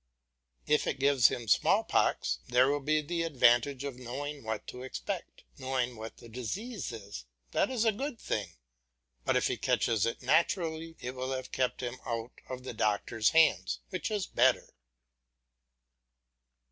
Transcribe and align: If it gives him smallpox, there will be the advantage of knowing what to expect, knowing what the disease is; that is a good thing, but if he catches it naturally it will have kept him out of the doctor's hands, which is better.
If 0.65 0.87
it 0.87 0.97
gives 0.99 1.27
him 1.27 1.47
smallpox, 1.47 2.39
there 2.47 2.67
will 2.69 2.79
be 2.79 3.01
the 3.03 3.21
advantage 3.21 3.83
of 3.83 3.99
knowing 3.99 4.43
what 4.43 4.65
to 4.69 4.81
expect, 4.81 5.43
knowing 5.59 5.95
what 5.95 6.17
the 6.17 6.27
disease 6.27 6.91
is; 6.91 7.25
that 7.51 7.69
is 7.69 7.85
a 7.85 7.91
good 7.91 8.19
thing, 8.19 8.55
but 9.25 9.37
if 9.37 9.45
he 9.45 9.57
catches 9.57 10.07
it 10.07 10.23
naturally 10.23 10.97
it 11.01 11.13
will 11.13 11.31
have 11.33 11.51
kept 11.51 11.81
him 11.81 11.97
out 12.03 12.31
of 12.49 12.63
the 12.63 12.73
doctor's 12.73 13.29
hands, 13.29 13.81
which 13.91 14.09
is 14.09 14.25
better. 14.25 14.73